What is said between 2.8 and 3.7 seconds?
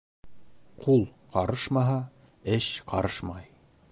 ҡарышмай.